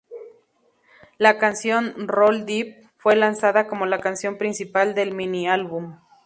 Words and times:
La 1.19 1.37
canción 1.37 1.93
"Roll 2.07 2.47
Deep" 2.47 2.89
fue 2.97 3.15
lanzada 3.15 3.67
como 3.67 3.85
la 3.85 3.99
canción 3.99 4.39
principal 4.39 4.95
del 4.95 5.13
mini-álbum. 5.13 5.95